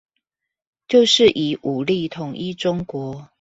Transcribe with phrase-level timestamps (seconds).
[0.87, 3.29] 就是以武力統一中國